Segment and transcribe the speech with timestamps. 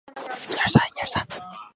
[0.47, 1.61] 此说法已经逐渐没落。